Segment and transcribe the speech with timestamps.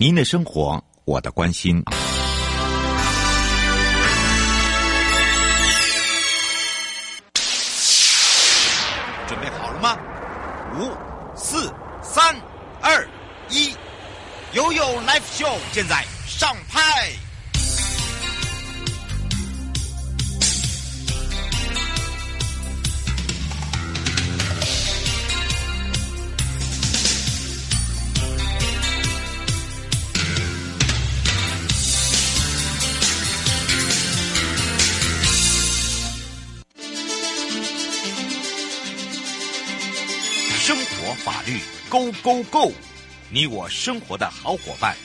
[0.00, 1.82] 您的生活，我的关心。
[9.26, 9.98] 准备好了吗？
[10.78, 10.92] 五、
[11.34, 12.32] 四、三、
[12.80, 13.04] 二、
[13.48, 13.74] 一
[14.52, 16.56] 悠悠 Live Show 现在上
[42.08, 42.72] Go Go Go！
[43.30, 44.96] 你我生活的好伙伴，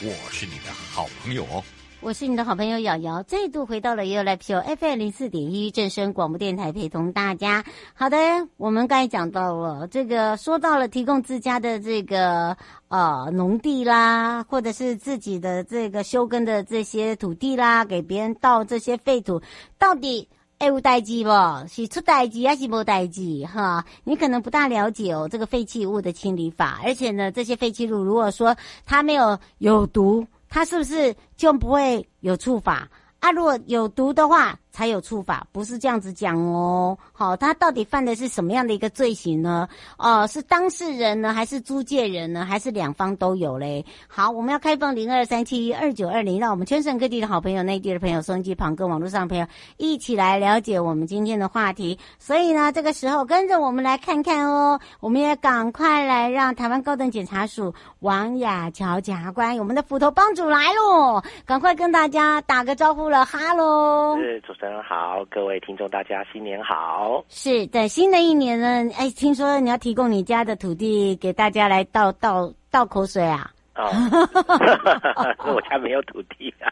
[0.00, 1.64] 我是你的好朋友哦。
[2.00, 7.64] 我是你的好朋友瑶瑶，再度回到了 YOYO Live Show FM 零四点一正声广播电台，陪同大家。
[7.94, 8.16] 好的，
[8.58, 12.56] 我们刚才讲到了这个，说到了提供自家的这个
[12.88, 19.42] 呃农地啦，或者是自己的这个休耕的这些土地啦，给别人倒这些废土，
[19.78, 20.28] 到底？
[20.60, 21.30] 哎，有代志不？
[21.68, 23.46] 是出代志还是无代志？
[23.46, 26.78] 哈，你可能不大了解哦，这个废弃物的清理法。
[26.84, 32.90] 而且呢，这些废弃物如果说它没有有毒，它是不是就不会有处罚？
[33.20, 36.96] 啊，如果有毒的话，才有处罚，不是这样子讲哦。
[37.12, 39.68] 好，他到底犯的是什么样的一个罪行呢？
[39.98, 43.84] 哦，是当事人呢，还是租借人呢，还是两方都有嘞？
[44.08, 51.98] 好，我们要开放零二三七二九二零，让我们全省各地的好朋友、内地的朋友、收音机旁跟网络上的朋友一起来了解我们今天的话题。
[52.18, 64.16] 所以呢，这个时候跟着我们来看看哦，我们也赶快来让台湾高等检察署王雅乔检察官，我们的斧头帮主来喽，赶快跟大家打个招呼了，哈喽。
[64.60, 67.24] 是主持人好，各位听众大家新年好。
[67.30, 73.50] 是在新的一年呢，哎，听说你要提供你家的土地给大家来倒倒倒口水啊？
[73.76, 73.88] 哦，
[75.54, 76.68] 我家没有土地啊。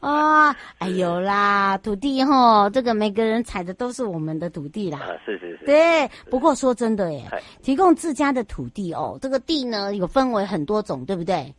[0.00, 4.98] 啊、哦，哎有啦，土地齁，这个每个人踩的都是我们的土地啦。
[4.98, 5.64] 啊，是是是。
[5.64, 7.24] 对，不过说真的耶，
[7.62, 11.54] 提供自家的土地哦，这个地呢有分为很多种，对不对？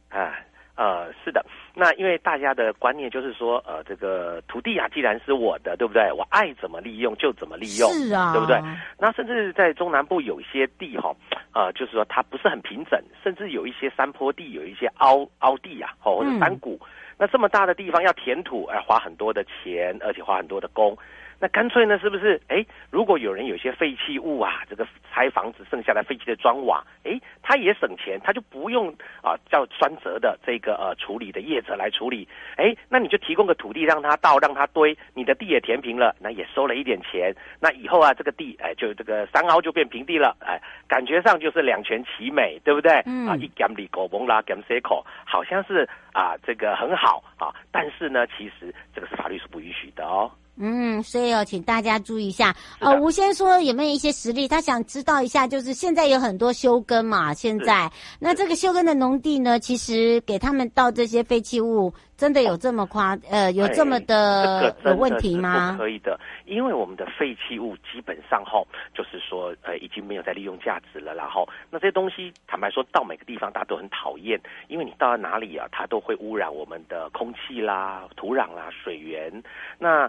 [0.81, 1.45] 啊，呃，是的。
[1.73, 6.11] 那因为大家的观念就是说，呃，这个土地啊，既然是我的，对不对？
[6.11, 8.59] 我爱怎么利用就怎么利用，是啊，对不对？
[8.97, 11.15] 那甚至在中南部有一些地哈、哦，
[11.53, 16.79] 呃，就是说它不是很平整，甚至有一些山坡地，有一些凹凹地啊，哦，或者山谷。
[16.81, 16.87] 嗯、
[17.19, 20.97] 那这么大的地方要填土，哎、呃，花很多的钱，而且花很多的工。
[21.41, 22.39] 那干脆呢，是不是？
[22.49, 28.89] 哎，如果有人有些废弃物啊，这个拆房子剩下的废弃的砖瓦，哎，他也省钱，他就不用
[29.23, 32.27] 啊叫专责的这个呃处理的业者来处理。
[32.57, 37.33] 哎，那你就提供个土地让他倒，让他堆，你的地也填平了，那也收了一点钱。
[37.59, 43.01] 那以后啊，这个地哎就这个山凹就变平地了，哎，感觉上就是两全其美，对不对？
[43.07, 43.27] 嗯。
[43.27, 50.29] 啊，一减里狗崩啦，减塞口，好像是啊这个很好啊，但是呢，其实这个是法律是不允许的哦。
[50.61, 52.55] 嗯，所以哦，请大家注意一下。
[52.79, 54.47] 呃，吴先说有没有一些实例？
[54.47, 63.17] 他想知道一下，就是现在有很多休耕嘛，现在那这个休耕的农地呢，其实给他们倒这些废弃物，真的有这么夸？
[63.27, 65.75] 呃，有这么的有问题吗？
[65.79, 71.15] 可以的，因为我们的废弃物基本上哈，就是说呃，已经没有在利用价值了。
[71.15, 79.31] 然后那这些东西，坦白说，到每个地方大家都很讨厌，因为你到了哪里啊，它都会污染我们的空气啦、土壤啦、水源。
[79.79, 80.07] 那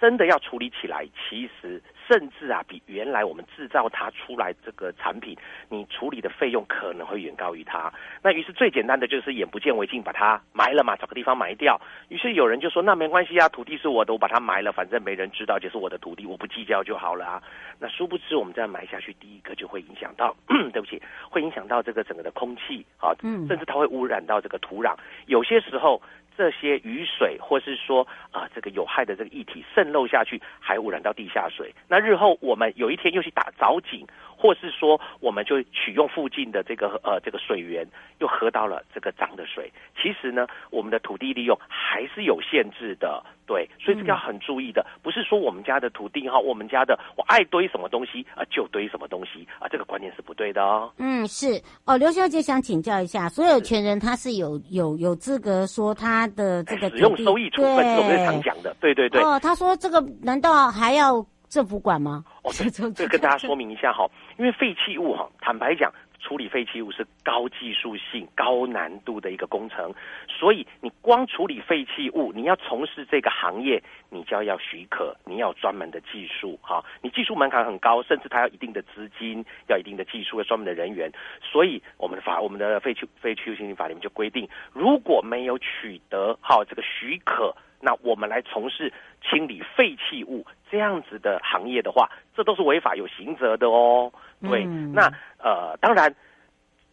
[0.00, 5.36] 真的要处理起来，其实甚至啊，比原来我们制造它出来这个产品，
[5.68, 7.92] 你处理的费用可能会远高于它。
[8.22, 11.80] 那于是最简单的就是眼不见为净，把它埋了嘛，找个地方埋掉。
[12.08, 17.42] 于是有人就说：“那没关系啊，土地是我的，我把它埋了，反正没人知道，就是我的土地，我不计较就好了啊。”
[17.80, 20.34] 那殊不知，我们这样埋下去，第一个就会影响到，
[20.72, 24.94] 对不起，会影响到这个整个的空气啊，甚至它会污染到这个土壤。
[25.26, 26.00] 有些时候。
[26.38, 31.74] 这些雨水，或是说啊、呃，这个有害的这个液体渗漏下去，还污染到地下水。
[31.88, 34.06] 那日后我们有一天又去打藻井，
[34.36, 37.84] 或是说我们就取用附近的这个呃这个水源，
[38.20, 39.72] 又喝到了这个脏的水。
[40.00, 49.47] 其实呢，我们的土地利用还是有限制的，对，所以这个要很注意的，不是说我们家的土地哈，我们家的我爱堆什么东西啊就堆什么东西
[50.08, 50.90] 啊，这个观念是不对的哦。
[50.98, 56.28] 嗯，是哦，刘小姐想请教一下，所有权人他是有有有资格说他。
[56.38, 59.20] 的这个使用收益处分，我们常讲的，对对对。
[59.22, 62.22] 哦，他说这个难道还要政府管吗？
[62.42, 64.06] 哦， 这这跟大家说明一下哈，
[64.38, 65.90] 因为废弃物哈，坦白讲，
[66.28, 69.94] 处理废弃物是高技术性、高难度的一个工程，
[70.28, 81.10] 所以你光处理废弃物，你要从事这个行业，你就要要许可，你要专门的技术，哈，你技术门槛很高，甚至它要一定的资金，要一定的技术，要专门的人员。
[81.42, 88.92] 所以我们的法，我们的废弃废弃物清理法里面就规定，如果没有取得好这个许可，那我们来从事
[89.22, 94.12] 清理废弃物这样子的行业的话，这都是违法有刑责的哦。
[94.40, 96.14] 对，嗯、那呃，当然，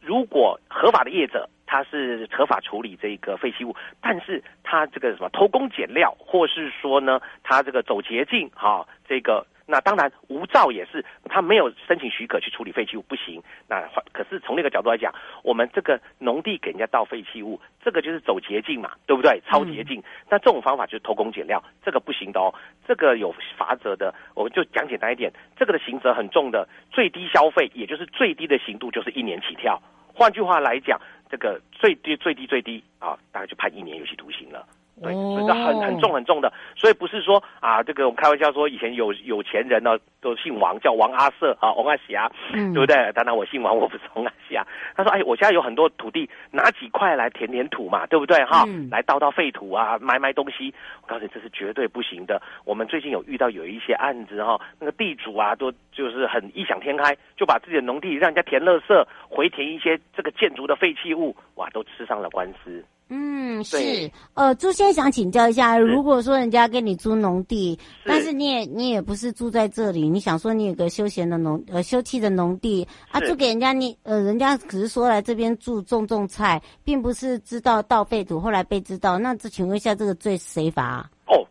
[0.02, 9.46] 如果合法的业者他是合法处理这个废弃物，但是他这个什么偷工减料，或是说呢，他这个走捷径，哈、哦，这个。
[9.68, 13.42] 那当然，无照也是他没有申请许可去处理废弃物不行。
[13.68, 13.82] 那
[14.14, 15.14] 可是从那个角度来讲，
[15.44, 19.42] 我们这个农地给人家倒废弃物，这个就是走捷径嘛，对不对？
[19.48, 20.04] 超捷径。
[20.30, 22.54] 那这种方法就是偷工减料，这个不行的哦。
[22.88, 29.82] 这个有罚则的，我们就讲简单一点，这个的刑责很重的，最低消费也就是最低的刑度就是一年起跳。
[30.14, 34.66] 换句话来讲，这个最低最低最低啊，大概就判一年有期徒刑了。
[35.02, 43.12] 对，所以这很很重很重的，所以不是说啊，这个我们开玩笑说，以前有有钱人呢都姓王，叫王阿瑟啊，王阿霞，嗯、对不对？
[43.14, 44.66] 当然我姓王，我不是王阿霞。
[44.96, 48.42] 他说，哎，我现在有很多土地，拿几块来填填土嘛，对不对？
[48.46, 50.74] 哈，嗯、来倒倒废土啊，埋埋东西。
[51.02, 52.42] 我告诉你，这是绝对不行的。
[52.64, 62.82] 我们最近有遇到有一些案子哈，那个地主啊，都就是很异想天开，就把自己的农地让人家填垃圾，回填一些这个建筑的废弃物，哇，都吃上了官司。
[63.08, 81.08] 嗯，是，呃，朱先想请教一下，如果说人家给你租农地，是但是你也你也不是住在这里，你想说你有个休闲的农呃休憩的农地啊，租给人家你呃人家只是说来这边住种种菜，并不是知道倒废土，后来被知道，那这请问一下这个罪谁罚？
[81.28, 81.46] 哦，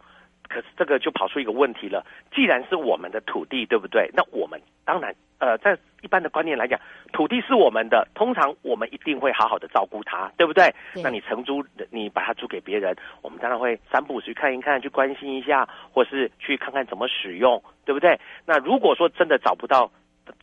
[0.48, 2.04] 可是这个就跑出一个问题了，
[2.34, 4.10] 既然是我们的土地，对不对？
[4.12, 5.14] 那我们当然。
[5.40, 6.80] 呃，在一般的观念来讲，
[7.12, 10.72] 土地是我们的，通常我们一定会好好的照顾它，对不对？
[10.94, 11.02] 对。
[11.02, 18.18] 那你承租，你把它租给别人，我们当然会三步五时去看一看，去关心一下，或是去看看怎么使用，对不对？
[18.46, 19.90] 那如果说真的找不到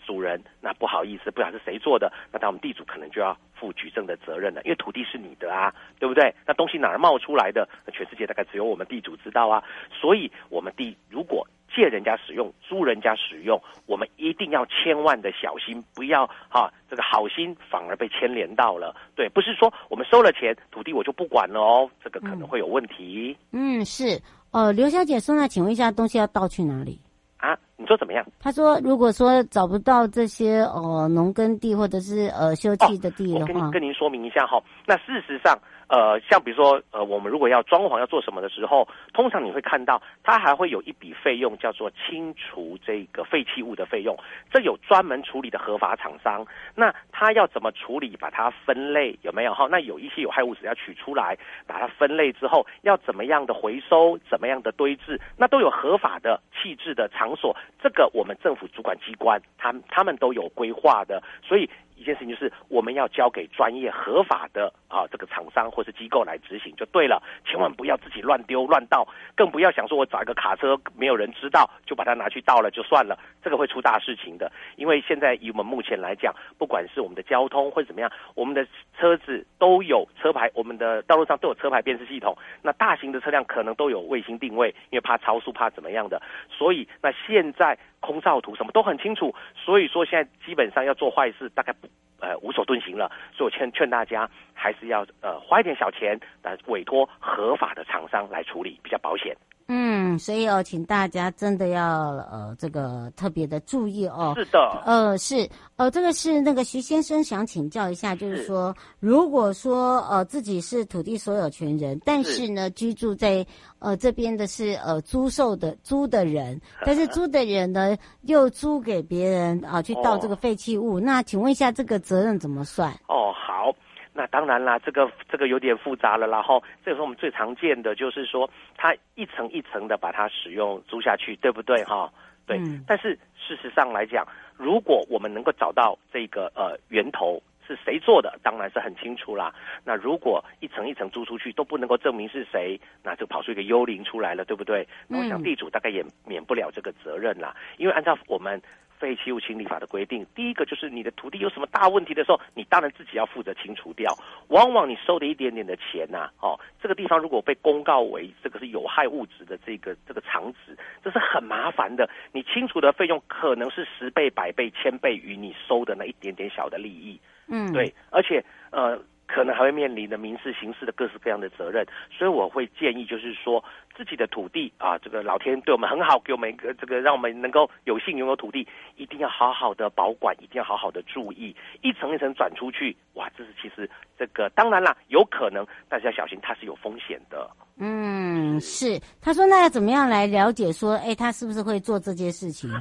[0.06, 6.32] 主人，那不好意思，不晓得是谁做的，那当我们地主可能就要负举证的责任了，因为土地是你的啊，对不对？
[6.46, 7.68] 那东西哪儿冒出来的？
[7.88, 11.48] 那全世界大概只有我们地主知道啊，所以我们地如果。
[11.76, 18.96] 借人家使用，租人家使用，我们一定要千万的小心，不要哈、啊、这个好心反而被牵连到了。
[19.16, 23.38] 对，不是说我们收了钱，土地我就不管了哦，这个可能会有问题。
[23.52, 24.22] 嗯，嗯，是。
[24.52, 27.00] 呃，刘小姐说，那请问一下，东西要倒去哪里？
[27.38, 28.24] 啊，你说怎么样？
[28.40, 34.62] 他说，如果说找不到这些呃农耕地或者是呃休憩的地的话，哦、我跟您跟您说明一下哈。
[34.86, 35.58] 那事实上。
[35.92, 44.18] 呃，像比如说，呃，我们如果要装潢要做什么的时候，通常你会看到它还会有一笔费用，叫做清除这个废弃物的费用。
[44.50, 46.46] 这有专门处理的合法厂商，
[46.76, 48.16] 那他要怎么处理？
[48.16, 49.54] 把它分类有没有？
[49.54, 51.38] 哈，那有一些有害物质要取出来，
[51.68, 54.18] 把它分类之后，要怎么样的回收？
[54.30, 55.20] 怎么样的堆置？
[55.36, 57.54] 那都有合法的弃置的场所。
[57.80, 61.70] 这个我们政府主管机关，他他们都有规划的，所以。
[62.02, 74.52] 一件事情就是我们要交给专业合法的啊这个厂商或是机构来执行就对了，千万不要自己乱丢乱倒，更不要想说我找一个卡车没有人知道就把它拿去倒了就算了，这个会出大事情的。
[74.78, 78.66] 因为现在以我们目前来讲，不管是我们的交通或者怎么样，我们的
[78.98, 82.36] 车子都有车牌，我们的道路上都有车牌辨识系统。
[82.64, 86.20] 那大型的车辆可能都有卫星定位，因为怕超速怕怎么样的，
[86.50, 87.78] 所以那现在。
[88.02, 91.88] 空照图什么都很清楚，所以说现在基本上要做坏事，大概不
[92.20, 93.12] 呃无所遁形了。
[93.36, 99.36] 所以我劝劝大家，还是要呃花一点小钱，来委托合法的厂商来处理，比较保险。
[99.74, 104.34] 嗯，所以哦，请大家真的要呃这个特别的注意哦。
[104.36, 113.46] 是的，呃是呃这个是那个徐先生想请教一下，就是说，是如果说呃自己是土地所有权人，但是呢是居住在
[113.80, 122.92] 呃这边的是呃租售的租的人， 但是租的人呢又租给别人啊、呃、去倒这个废弃物，哦、那请问一下这个责任怎么算？
[123.08, 123.72] 哦好。
[124.14, 126.28] 那当然啦，这个这个有点复杂了。
[126.28, 131.84] 然后，这个是我们最常见的，就是说，它一层一层的把它使用租下去，对不对？
[131.86, 132.12] 哈，
[132.46, 132.58] 对。
[132.58, 132.84] 嗯。
[132.86, 134.28] 但是事实上来讲，
[134.58, 139.54] 如果我们能够找到这个呃源头是谁做的，当然是很清楚啦。
[139.84, 144.88] 那如果一层一层租出去都不能够证明是谁，那就跑出一个幽灵出来了，对不对？
[145.08, 148.62] 那我想地主大概也免不了这个责任啦，因为按照我们。
[149.02, 154.16] 废弃物清理法的规定，第一个就是你的土地有什么大问题的时候，你当然自己要负责清除掉。
[154.50, 162.08] 往往你收的一点点的钱呐、啊，哦，这个地方如果被公告为这个是有害物质的这个这个场址，这是很麻烦的。
[162.32, 167.20] 你清除的费用可能是十倍、百倍、千倍于你收的那一点点小的利益。
[167.52, 169.00] 嗯，对，而且呃。
[169.34, 173.64] 可能还会面临的民事、刑事的各式各样的责任，所以我会建议，就是说
[173.96, 178.68] 自己的土地啊，这个老天对我们很好，给我们一个这个让我们能够有幸拥有土地，
[178.98, 183.90] 一定要好好的保管，一定要好好的注意，一层一层转出去，哇，这是其实
[184.20, 187.50] 这个当然啦，有可能，但是要小心，它是有风险的。
[187.78, 189.00] 嗯，是。
[189.22, 192.70] 他说，那要怎么样来了解说，哎，他是不是会做这件事情？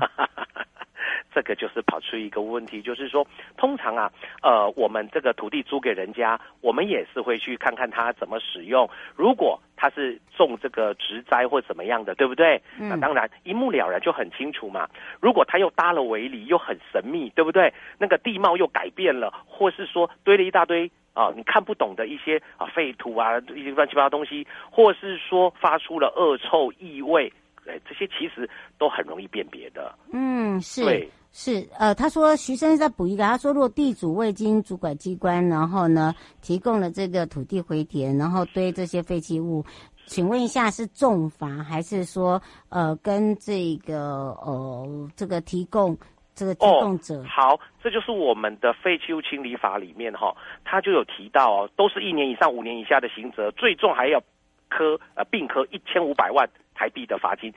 [1.40, 8.86] 这个就是跑出一个问题，就是说，通常啊，呃，我们这个土地租给人家，我们也是会去看看他怎么使用。
[9.16, 12.60] 如果他是种这个植栽或怎么样的，对不对？
[12.78, 14.86] 嗯、那当然一目了然就很清楚嘛。
[15.18, 17.72] 如果他又搭了围篱，又很神秘，对不对？
[17.96, 27.32] 那个地貌又改变了，或是说堆了一大堆啊，你看不懂的一些啊废土啊，一些乱七八糟东西，或是说发出了恶臭异味，
[27.70, 28.48] 哎，这些其实
[28.78, 29.94] 都很容易辨别的。
[30.12, 30.84] 嗯，是。
[30.84, 31.10] 对。
[31.32, 36.12] 是，呃，他说徐生再补一个，他说如果地主未经主管机关，然后呢
[36.42, 39.64] 提供了这个土地回填，然后堆这些废弃物，
[40.06, 45.96] 请问一下是重罚还是说呃跟这个呃这个提供
[46.34, 47.20] 这个提供者？
[47.20, 54.20] 哦，好，这就是我们的废弃物清理法里面哈，他就有提到哦，都是一年以上五年以下的刑责，最重还要
[54.70, 57.52] 科呃并科一千五百万台币的罚金。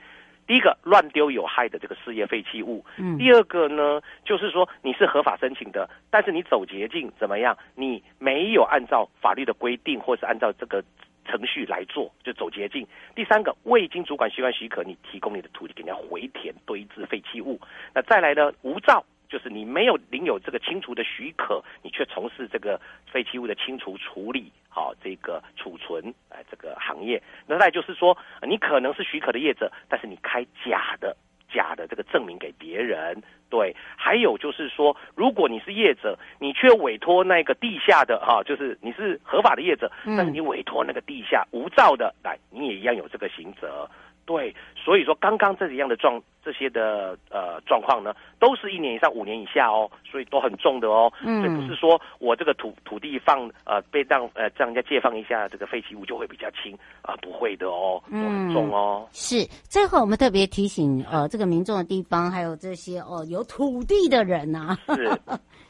[0.46, 7.58] 第一个乱丢有害的这个事业废弃物，嗯，第二个呢，就是说你是合法申请的，但是你走捷径怎么样？
[7.75, 10.84] 你没有按照法律的规定，或是按照这个
[11.24, 12.86] 程序来做，就走捷径。
[13.15, 17.58] 第三个未经主管机关许可，你提供你的土地给人家回填堆置废弃物，
[17.96, 19.05] 那再来呢，无照。
[19.33, 22.79] 就是你没有领有这个清除的许可，你却从事这个
[23.11, 27.19] 废弃物的清除处理，好，这个储存，哎，这个行业。
[27.47, 28.15] 那再就是说，
[28.47, 31.17] 你可能是许可的业者，但是你开假的、
[31.51, 33.75] 假的这个证明给别人，对。
[33.97, 43.89] 还有就是说，如果你是业者，你却委托那个地下的，哈，就是你是合法的业者，但是你委托那个地下无照的，来，你也一样有这个刑责。
[44.25, 51.12] 对，所以说刚刚这几样的状这些的呃状况呢，都是一年以上五年以下哦，所以都很重的哦。
[51.22, 59.06] 嗯，所以不是说我这个土土地放呃被让呃让人家借放一下这个废弃物就会比较轻啊、呃，不会的哦，都很重哦。
[59.06, 65.06] 嗯、是，最后我们特别提醒呃这个民众的地方，还有这些哦有土地的人呐、啊，是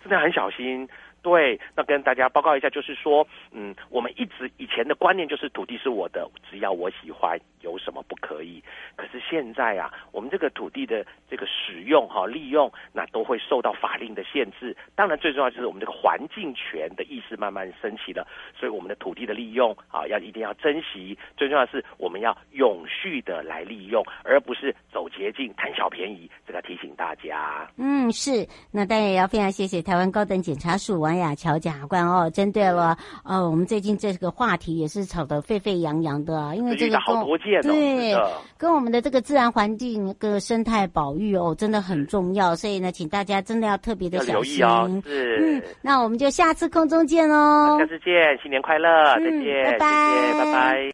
[0.01, 0.87] 真的很小心。
[1.23, 8.61] 对，那跟大家报告一下，就是说，嗯，我们一直以前的观念就是土地是我的，只要我喜欢，有什么不可以？
[8.97, 14.75] 可是现在啊，我们这个土地的这个使用哈、利用，那都会受到法令的限制。
[14.95, 21.17] 当然，最重要就是我们这个环境权的意识慢慢升起了，所以我们的土地的利用啊，要一定要珍惜。
[21.37, 26.29] 最重要的是，我们要永续的来利用，而不是走捷径贪小便宜。
[26.45, 27.65] 这个提醒大家。
[27.77, 28.45] 嗯，是。
[28.73, 38.15] 那当然也要非常谢谢台湾高等检察署啊王雅乔检察官哦，针对了呃，我们最近这个话题也是吵得沸沸扬扬的啊，因为这个好多件、哦、对，
[38.57, 44.65] 跟我们的这个自然环境、个生态保育哦，真的很重要，所以呢，请大家真的要特别的小心。
[44.65, 50.91] 哦、是，嗯，那我们就下次空中见喽，下次见，新年快乐，再见，嗯、拜拜，谢谢，拜拜。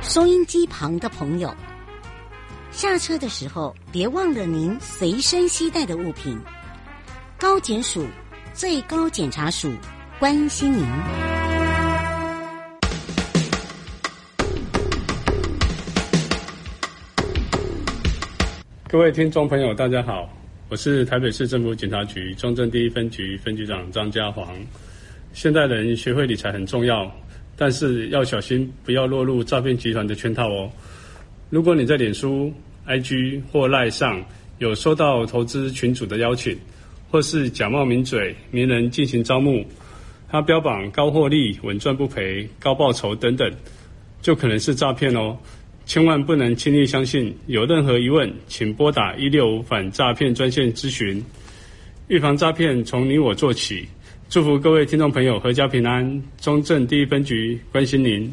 [0.00, 1.48] 收音机旁的朋友，
[2.72, 6.36] 下车的时候别忘了您随身携带的物品。
[7.42, 8.06] 高检署。
[8.54, 9.72] 最高检察署
[10.20, 10.86] 关心您。
[18.88, 20.32] 各位听众朋友，大家好，
[20.68, 24.54] 我是台北市政府警察局中正第一分局分局长张家煌。
[25.32, 27.12] 现代人学会理财很重要，
[27.56, 30.70] 但是要小心，不要落入诈骗集团的圈套哦。
[31.50, 32.52] 如果你在脸书、
[32.86, 34.24] IG 或 LINE 上
[34.58, 36.56] 有收到投资群组的邀请，
[37.12, 39.62] 或是假冒名嘴、名人进行招募，
[40.30, 43.52] 他标榜高获利、稳赚不赔、高报酬等等，
[44.22, 45.36] 就可能是诈骗哦。
[45.84, 47.36] 千万不能轻易相信。
[47.48, 51.22] 有任何疑问，请拨打一六五反诈骗专线咨询。
[52.08, 53.86] 预防诈骗，从你我做起。
[54.30, 56.22] 祝福各位听众朋友阖家平安。
[56.40, 58.32] 中正第一分局关心您。